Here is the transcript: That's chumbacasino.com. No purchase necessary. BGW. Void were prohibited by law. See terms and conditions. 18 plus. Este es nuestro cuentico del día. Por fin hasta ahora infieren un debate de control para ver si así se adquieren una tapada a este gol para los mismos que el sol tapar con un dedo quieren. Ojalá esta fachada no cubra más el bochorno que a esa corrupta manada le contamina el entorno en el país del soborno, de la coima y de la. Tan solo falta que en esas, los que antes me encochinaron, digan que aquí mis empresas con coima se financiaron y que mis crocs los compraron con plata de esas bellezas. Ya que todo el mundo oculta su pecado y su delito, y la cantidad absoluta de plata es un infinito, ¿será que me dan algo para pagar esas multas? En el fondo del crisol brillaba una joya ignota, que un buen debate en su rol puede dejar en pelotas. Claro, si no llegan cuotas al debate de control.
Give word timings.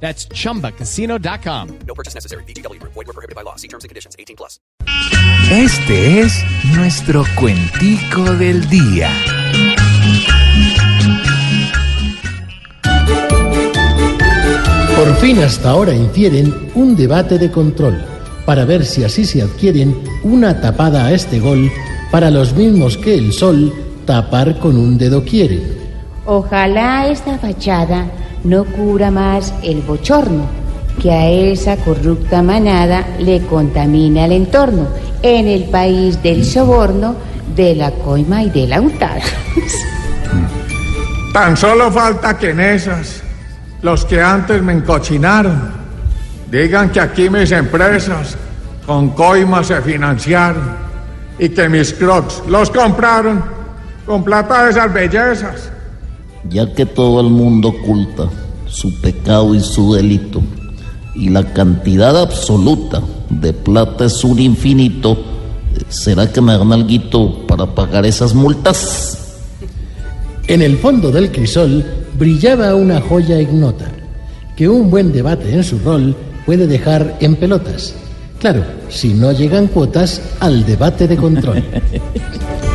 That's 0.00 0.28
chumbacasino.com. 0.28 1.78
No 1.86 1.94
purchase 1.94 2.14
necessary. 2.14 2.44
BGW. 2.44 2.80
Void 2.82 2.94
were 2.94 3.12
prohibited 3.12 3.34
by 3.34 3.42
law. 3.42 3.56
See 3.56 3.68
terms 3.68 3.82
and 3.82 3.88
conditions. 3.88 4.14
18 4.18 4.36
plus. 4.36 4.60
Este 5.50 6.20
es 6.20 6.44
nuestro 6.76 7.24
cuentico 7.36 8.24
del 8.34 8.68
día. 8.68 9.08
Por 14.96 15.14
fin 15.16 15.38
hasta 15.42 15.70
ahora 15.70 15.94
infieren 15.94 16.70
un 16.74 16.96
debate 16.96 17.38
de 17.38 17.50
control 17.50 18.02
para 18.46 18.64
ver 18.64 18.84
si 18.84 19.04
así 19.04 19.24
se 19.24 19.42
adquieren 19.42 19.94
una 20.22 20.60
tapada 20.60 21.06
a 21.06 21.12
este 21.12 21.38
gol 21.38 21.70
para 22.10 22.30
los 22.30 22.54
mismos 22.54 22.96
que 22.96 23.14
el 23.14 23.32
sol 23.32 23.72
tapar 24.06 24.58
con 24.58 24.76
un 24.76 24.96
dedo 24.96 25.22
quieren. 25.22 25.62
Ojalá 26.24 27.08
esta 27.08 27.38
fachada 27.38 28.10
no 28.44 28.64
cubra 28.64 29.10
más 29.10 29.52
el 29.62 29.82
bochorno 29.82 30.66
que 31.00 31.12
a 31.12 31.28
esa 31.28 31.76
corrupta 31.76 32.42
manada 32.42 33.06
le 33.18 33.42
contamina 33.42 34.24
el 34.24 34.32
entorno 34.32 34.88
en 35.22 35.46
el 35.46 35.64
país 35.64 36.22
del 36.22 36.44
soborno, 36.44 37.16
de 37.54 37.74
la 37.74 37.90
coima 37.90 38.42
y 38.42 38.50
de 38.50 38.66
la. 38.66 38.82
Tan 41.32 41.56
solo 41.56 41.90
falta 41.90 42.38
que 42.38 42.50
en 42.50 42.60
esas, 42.60 43.22
los 43.82 44.04
que 44.04 44.22
antes 44.22 44.62
me 44.62 44.72
encochinaron, 44.72 45.72
digan 46.50 46.90
que 46.90 47.00
aquí 47.00 47.28
mis 47.28 47.52
empresas 47.52 48.36
con 48.86 49.10
coima 49.10 49.62
se 49.62 49.80
financiaron 49.82 50.86
y 51.38 51.50
que 51.50 51.68
mis 51.68 51.92
crocs 51.92 52.42
los 52.48 52.70
compraron 52.70 53.44
con 54.06 54.24
plata 54.24 54.64
de 54.64 54.70
esas 54.70 54.92
bellezas. 54.92 55.70
Ya 56.50 56.72
que 56.72 56.86
todo 56.86 57.20
el 57.20 57.28
mundo 57.30 57.68
oculta 57.68 58.28
su 58.66 59.00
pecado 59.00 59.54
y 59.54 59.60
su 59.60 59.94
delito, 59.94 60.42
y 61.14 61.30
la 61.30 61.52
cantidad 61.52 62.20
absoluta 62.20 63.02
de 63.30 63.52
plata 63.52 64.04
es 64.04 64.22
un 64.24 64.38
infinito, 64.38 65.16
¿será 65.88 66.30
que 66.30 66.40
me 66.40 66.56
dan 66.56 66.72
algo 66.72 67.46
para 67.46 67.66
pagar 67.66 68.04
esas 68.04 68.34
multas? 68.34 69.38
En 70.46 70.62
el 70.62 70.76
fondo 70.78 71.10
del 71.10 71.32
crisol 71.32 71.84
brillaba 72.18 72.74
una 72.74 73.00
joya 73.00 73.40
ignota, 73.40 73.90
que 74.56 74.68
un 74.68 74.90
buen 74.90 75.12
debate 75.12 75.52
en 75.52 75.64
su 75.64 75.78
rol 75.78 76.14
puede 76.44 76.66
dejar 76.66 77.16
en 77.20 77.36
pelotas. 77.36 77.94
Claro, 78.38 78.62
si 78.88 79.14
no 79.14 79.32
llegan 79.32 79.66
cuotas 79.66 80.20
al 80.40 80.64
debate 80.64 81.08
de 81.08 81.16
control. 81.16 81.64